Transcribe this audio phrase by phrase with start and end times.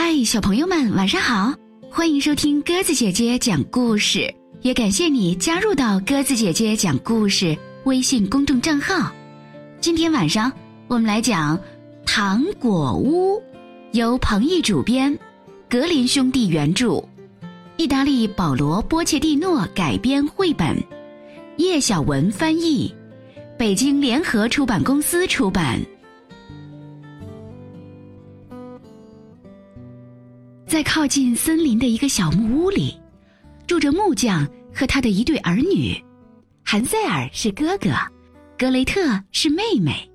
[0.00, 1.52] 嗨，小朋友们，晚上好！
[1.90, 4.32] 欢迎收听鸽子姐姐讲故事，
[4.62, 9.12] 也感谢你加入到鸽子姐姐讲故事微信公众账号。
[9.80, 10.52] 今天晚上
[10.86, 11.58] 我们来讲
[12.06, 13.34] 《糖果屋》，
[13.90, 15.18] 由彭毅主编，
[15.68, 17.02] 格林兄弟原著，
[17.76, 20.80] 意大利保罗·波切蒂诺改编绘本，
[21.56, 22.94] 叶小文翻译，
[23.58, 25.80] 北京联合出版公司出版。
[30.78, 32.96] 在靠近森林的一个小木屋里，
[33.66, 36.00] 住着木匠和他的一对儿女，
[36.64, 37.90] 韩塞尔是哥哥，
[38.56, 40.08] 格雷特是妹妹。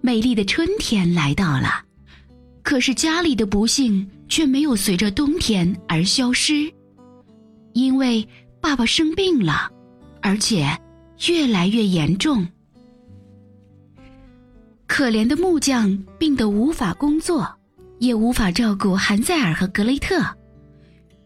[0.00, 1.84] 美丽的春天来到了，
[2.62, 6.72] 可是家里的不幸却没有随着冬天而消失，
[7.74, 8.26] 因为
[8.62, 9.70] 爸爸生病了，
[10.22, 10.74] 而且
[11.28, 12.48] 越来越严重。
[14.86, 17.59] 可怜的木匠病得无法工作。
[18.00, 20.20] 也无法照顾韩塞尔和格雷特。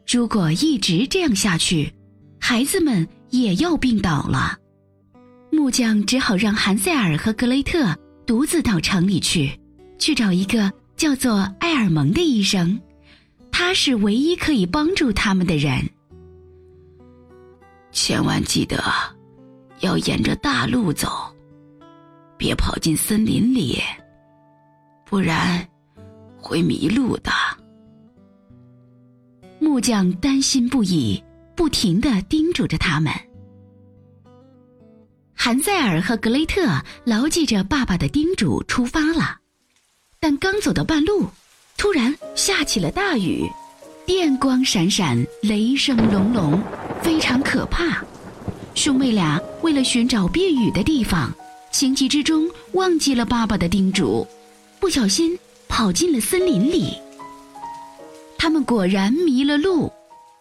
[0.06, 1.90] 如果一直这样下去，
[2.38, 4.58] 孩子们也要病倒了。
[5.50, 9.58] 木匠只好让韩塞尔和格雷特独自到城里去，
[9.98, 12.78] 去找一个叫做埃尔蒙的医生，
[13.52, 15.88] 他是唯一可以帮助他们的人。
[17.92, 18.82] 千万记得，
[19.78, 21.08] 要沿着大路走，
[22.36, 23.78] 别跑进森林里，
[25.06, 25.64] 不然。
[26.44, 27.32] 会迷路的。
[29.58, 31.22] 木匠担心不已，
[31.56, 33.10] 不停的叮嘱着他们。
[35.34, 39.38] 韩塞尔和格雷特牢记着爸爸的叮嘱，出发了。
[40.20, 41.26] 但刚走到半路，
[41.78, 43.50] 突然下起了大雨，
[44.06, 46.62] 电光闪闪，雷声隆隆，
[47.02, 48.04] 非常可怕。
[48.74, 51.32] 兄妹俩为了寻找避雨的地方，
[51.72, 54.26] 情急之中忘记了爸爸的叮嘱，
[54.78, 55.38] 不小心。
[55.76, 56.96] 跑进了森林里，
[58.38, 59.92] 他们果然迷了路。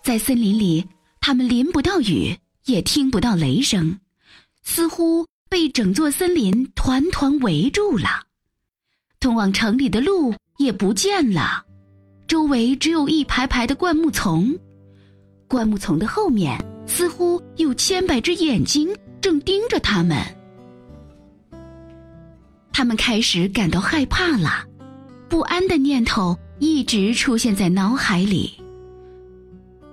[0.03, 0.87] 在森林里，
[1.19, 3.97] 他们淋不到雨，也听不到雷声，
[4.61, 8.07] 似乎被整座森林团团围住了。
[9.19, 11.65] 通往城里的路也不见了，
[12.27, 14.55] 周围只有一排排的灌木丛。
[15.47, 18.87] 灌木丛的后面，似乎有千百只眼睛
[19.19, 20.15] 正盯着他们。
[22.71, 24.67] 他们开始感到害怕了。
[25.33, 28.53] 不安的念头一直出现在脑海里。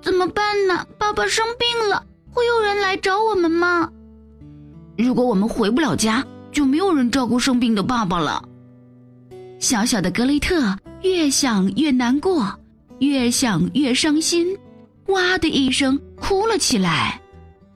[0.03, 0.87] 怎么办呢？
[0.99, 3.91] 爸爸生病了，会有人来找我们吗？
[4.99, 8.47] 如果我们回不了家，就没有人照顾生病的爸爸了。
[9.59, 12.47] 小小的格雷特越想越难过，
[12.99, 14.47] 越想越伤心，
[15.07, 17.19] 哇的一声哭了起来。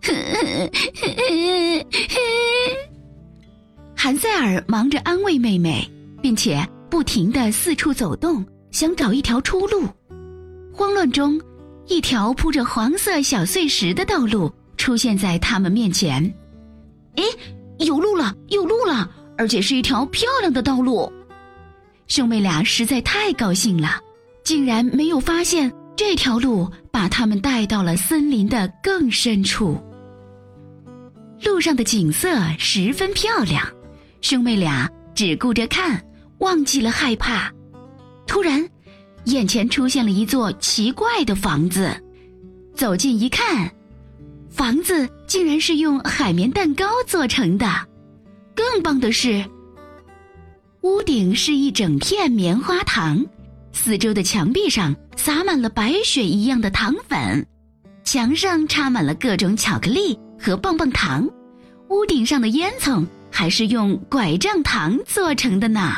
[3.97, 6.63] 韩塞尔忙着安慰妹妹，并且。
[6.95, 9.83] 不停地四处走动，想找一条出路。
[10.73, 11.41] 慌乱中，
[11.89, 16.23] 一条铺着黄色小碎石的道路出现在他们面前。
[17.17, 17.25] 哎，
[17.79, 21.13] 有路了，有路了，而且是一条漂亮的道路。
[22.07, 24.01] 兄妹俩实在太高兴了，
[24.45, 29.83] 竟然没有发现这条路把他们带到了森林的更深处。
[31.43, 33.67] 路上的景色十分漂亮，
[34.21, 36.01] 兄妹俩只顾着看。
[36.39, 37.53] 忘记了害怕，
[38.27, 38.69] 突然，
[39.25, 41.95] 眼前出现了一座奇怪的房子。
[42.75, 43.71] 走近一看，
[44.51, 47.67] 房子竟然是用海绵蛋糕做成的。
[48.55, 49.45] 更棒的是，
[50.83, 53.25] 屋顶是一整片棉花糖，
[53.73, 57.47] 四周的墙壁上撒满了白雪一样的糖粉，
[58.05, 61.29] 墙上插满了各种巧克力和棒棒糖，
[61.89, 65.97] 屋顶上的烟囱还是用拐杖糖做成的呢。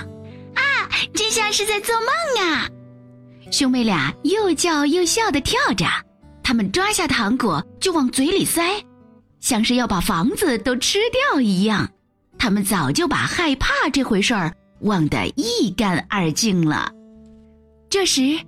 [1.16, 2.68] 真像是在做梦啊！
[3.50, 5.86] 兄妹俩又叫又笑的跳着，
[6.42, 8.62] 他们抓下糖果就往嘴里塞，
[9.40, 11.88] 像是要把房子都吃掉一样。
[12.38, 16.92] 他们早就把害怕这回事儿忘得一干二净了。
[17.88, 18.38] 这时，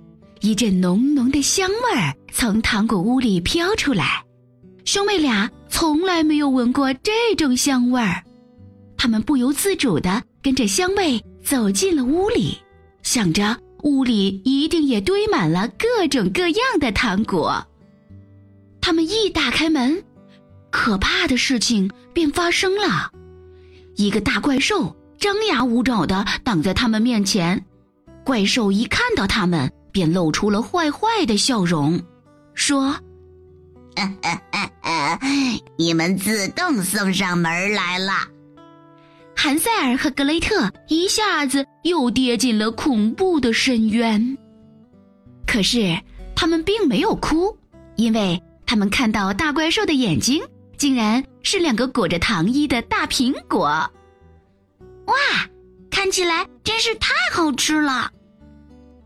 [0.41, 4.23] 一阵浓浓的香味儿从糖果屋里飘出来，
[4.85, 8.23] 兄妹俩从来没有闻过这种香味儿，
[8.95, 11.19] 他们不由自主地跟着香味。
[11.49, 12.59] 走进了屋里，
[13.01, 17.65] 想着屋里一定也堆满了各种各样的糖果。
[18.79, 20.03] 他们一打开门，
[20.69, 23.11] 可怕的事情便发生了：
[23.95, 27.65] 一个大怪兽张牙舞爪的挡在他们面前。
[28.23, 31.99] 怪兽一看到他们，便露出了坏坏的笑容，
[32.53, 32.95] 说
[35.79, 38.13] ：“你们自动送上门来了。”
[39.41, 44.37] 韩塞尔和格雷特一下子又跌进了恐怖的深渊。
[45.47, 45.97] 可是
[46.35, 47.57] 他们并没有哭，
[47.95, 50.43] 因为他们看到大怪兽的眼睛
[50.75, 53.67] 竟然是两个裹着糖衣的大苹果。
[55.05, 55.15] 哇，
[55.89, 58.11] 看起来真是太好吃了！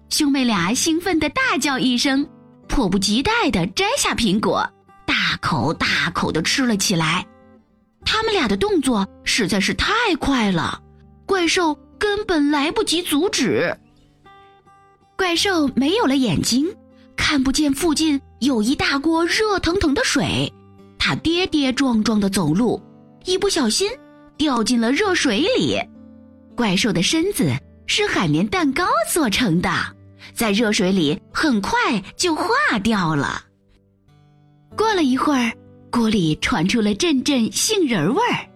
[0.09, 2.27] 兄妹俩兴奋的大叫一声，
[2.67, 4.67] 迫不及待的摘下苹果，
[5.05, 7.23] 大口大口的吃了起来。
[8.05, 10.81] 他们俩的动作实在是太快了，
[11.25, 13.75] 怪兽根本来不及阻止。
[15.15, 16.67] 怪兽没有了眼睛，
[17.15, 20.51] 看不见附近有一大锅热腾腾的水，
[20.99, 22.81] 它跌跌撞撞的走路，
[23.25, 23.89] 一不小心
[24.37, 25.79] 掉进了热水里。
[26.55, 27.51] 怪兽的身子
[27.87, 29.69] 是海绵蛋糕做成的，
[30.33, 32.47] 在热水里很快就化
[32.83, 33.43] 掉了。
[34.75, 35.51] 过了一会儿。
[35.93, 38.49] 锅里传出了阵阵杏仁味儿，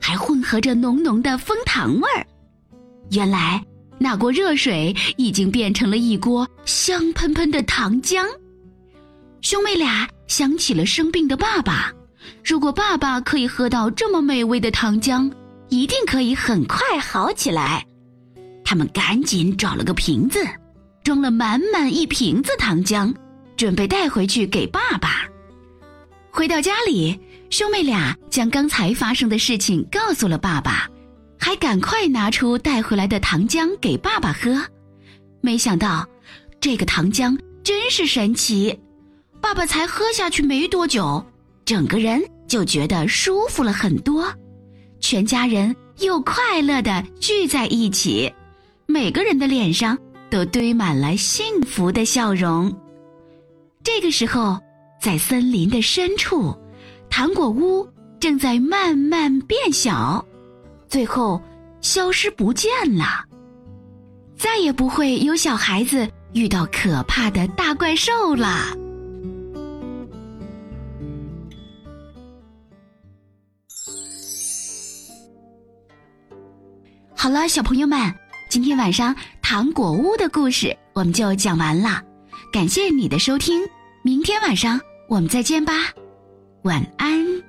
[0.00, 2.24] 还混合着浓浓的枫糖味儿。
[3.10, 3.60] 原来
[3.98, 8.24] 那锅热水已经变成了一锅香喷喷的糖浆。
[9.40, 11.92] 兄妹俩想起了生病的爸爸，
[12.44, 15.28] 如果爸爸可以喝到这么美味的糖浆，
[15.70, 17.84] 一定可以很快好起来。
[18.64, 20.38] 他们赶紧找了个瓶子，
[21.02, 23.12] 装了满满一瓶子糖浆，
[23.56, 25.13] 准备带回去给爸爸。
[26.36, 27.16] 回到家里，
[27.48, 30.90] 兄妹俩将刚才发生的事情告诉了爸爸，
[31.38, 34.60] 还赶快拿出带回来的糖浆给爸爸喝。
[35.40, 36.04] 没想到，
[36.60, 38.76] 这个糖浆真是神奇，
[39.40, 41.24] 爸爸才喝下去没多久，
[41.64, 44.26] 整个人就觉得舒服了很多。
[44.98, 48.34] 全家人又快乐的聚在一起，
[48.86, 49.96] 每个人的脸上
[50.30, 52.76] 都堆满了幸福的笑容。
[53.84, 54.58] 这个时候。
[55.04, 56.56] 在森林的深处，
[57.10, 57.86] 糖果屋
[58.18, 60.24] 正在慢慢变小，
[60.88, 61.38] 最后
[61.82, 63.22] 消失不见了。
[64.34, 68.74] 再也不会有小孩子遇到可怕的大怪兽了。
[77.14, 78.10] 好了，小朋友们，
[78.48, 82.02] 今天晚上糖果屋的故事我们就讲完了，
[82.50, 83.60] 感谢你的收听，
[84.02, 84.80] 明天晚上。
[85.06, 85.72] 我们再见吧，
[86.62, 87.43] 晚安。